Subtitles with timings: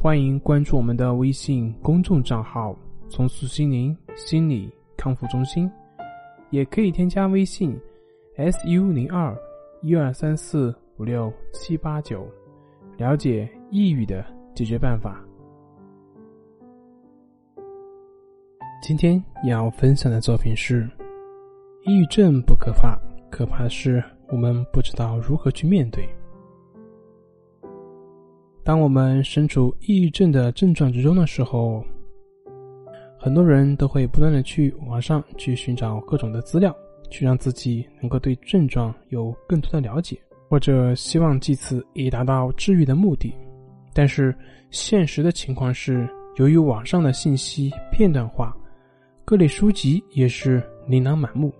[0.00, 2.72] 欢迎关注我们的微信公众账号
[3.10, 5.68] “重塑心灵心理康复中心”，
[6.50, 7.76] 也可以添加微信
[8.36, 9.36] “su 零二
[9.82, 12.24] 一二三四五六七八九”，
[12.96, 15.20] 了解抑郁的解决办法。
[18.80, 20.88] 今天要分享的作品是：
[21.84, 22.96] 抑郁症不可怕，
[23.32, 26.08] 可怕的是我们不知道如何去面对。
[28.68, 31.82] 当我们身处抑郁症的症状之中的时候，
[33.18, 36.76] 很多人都会不断的去网上去寻找各种的资料，
[37.08, 40.20] 去让自己能够对症状有更多的了解，
[40.50, 43.32] 或者希望借此以达到治愈的目的。
[43.94, 44.36] 但是
[44.70, 48.54] 现实的情况是，由于网上的信息片段化，
[49.24, 51.50] 各类书籍也是琳琅满目。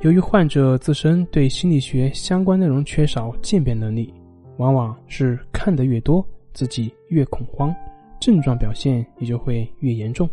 [0.00, 4.10] 由于患者自身对心理学相关内容缺少鉴别能力。
[4.58, 7.74] 往往是看得越多，自己越恐慌，
[8.20, 10.28] 症状表现也就会越严重。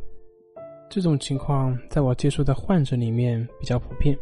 [0.90, 4.16] 这种情况在我接触的患者里面比较普遍。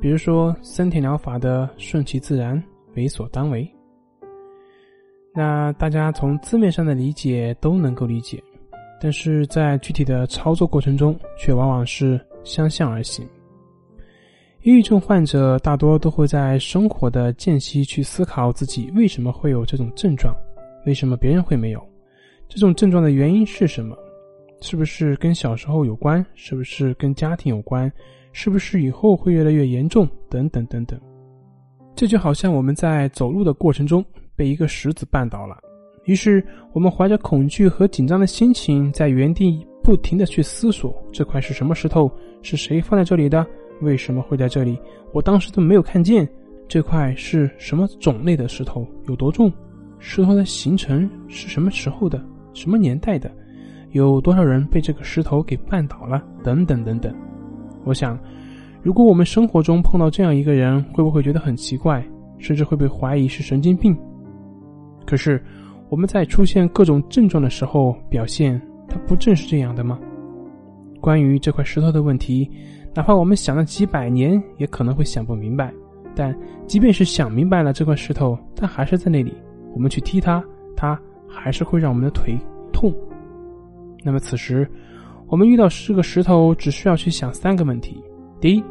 [0.00, 2.62] 比如说森田疗法的“顺其自然，
[2.94, 3.68] 为所当为”，
[5.32, 8.42] 那大家从字面上的理解都能够理解，
[9.00, 13.24] 但是在具体的操作过程中，却往往是相向而行。
[14.62, 20.32] 抑郁症患者大多都会在生活的间隙去思考自己为什么会有这种症状，
[20.86, 21.84] 为什么别人会没有？
[22.48, 23.96] 这种症状的原因是什么？
[24.60, 26.24] 是不是跟小时候有关？
[26.36, 27.92] 是不是跟家庭有关？
[28.30, 30.08] 是不是以后会越来越严重？
[30.30, 31.00] 等等等等。
[31.96, 34.04] 这就好像我们在走路的过程中
[34.36, 35.58] 被一个石子绊倒了，
[36.04, 36.40] 于是
[36.72, 42.08] 我们怀着恐惧和紧张的心情在原地不停的去思索：这块是什么石头？
[42.42, 43.44] 是谁放在这里的？
[43.82, 44.78] 为什么会在这里？
[45.12, 46.26] 我当时都没有看见
[46.68, 49.52] 这块是什么种类的石头，有多重？
[49.98, 52.22] 石头的形成是什么时候的？
[52.54, 53.30] 什么年代的？
[53.90, 56.22] 有多少人被这个石头给绊倒了？
[56.42, 57.14] 等等等等。
[57.84, 58.18] 我想，
[58.82, 62.02] 如果我们生活中碰到这样一个人，会不会觉得很奇怪，
[62.38, 63.96] 甚至会被怀疑是神经病？
[65.04, 65.42] 可是
[65.88, 69.98] 我们在出现各种症状的时候，表现它不正是这样的吗？
[71.02, 72.50] 关于这块石头的问题。
[72.94, 75.72] 哪怕我们想了几百年，也可能会想不明白。
[76.14, 76.34] 但
[76.66, 79.34] 即便是想明白了，这块石头它还是在那里，
[79.74, 80.44] 我们去踢它，
[80.76, 82.38] 它还是会让我们的腿
[82.72, 82.94] 痛。
[84.04, 84.68] 那么此时，
[85.26, 88.00] 我们遇到这个石头，只需要去想三个问题：
[88.40, 88.62] 第一，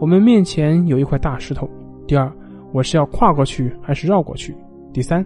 [0.00, 1.66] 我们面前有一块大石头；
[2.06, 2.30] 第二，
[2.72, 4.52] 我是要跨过去还是绕过去；
[4.92, 5.24] 第三，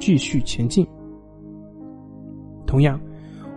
[0.00, 0.84] 继续前进。
[2.66, 3.00] 同样，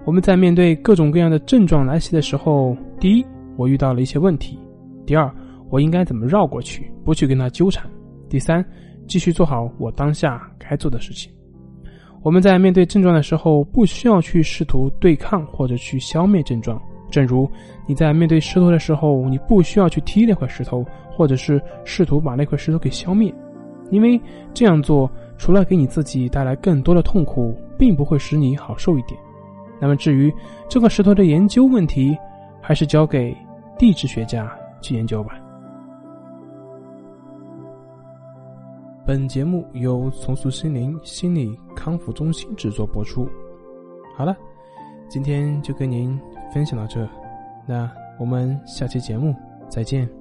[0.10, 3.24] 我们在面对各种各样的症状来袭的时候，第一。
[3.58, 4.58] 我遇到了一些问题。
[5.06, 5.32] 第二，
[5.70, 7.88] 我应该怎么绕过去，不去跟他纠缠？
[8.28, 8.66] 第三，
[9.08, 11.32] 继续做好我当下该做的事情。
[12.24, 16.82] 我们在面对症状的时候，不需要去试图对抗或者去消灭症状。
[17.12, 17.48] 正如
[17.86, 23.32] 你在面对石头的时候，你不需要去踢那块石头，或者是试图把那块石头给消灭，
[23.92, 24.20] 因为
[24.56, 29.16] 这样做除了给你自己带来更多的痛苦，并不会使你好受一点。
[29.82, 30.34] 那么，至于
[30.68, 32.18] 这个石头的研究问题，
[32.62, 33.36] 还是交给。
[33.78, 35.40] 地质学家去研究吧。
[39.06, 43.26] 本节目由重塑心灵心理康复中心制作播出。
[44.18, 44.36] 好了，
[45.08, 46.20] 今天就跟您
[46.54, 47.08] 分享到这，
[47.66, 47.90] 那
[48.20, 49.34] 我们下期节目
[49.70, 50.19] 再见。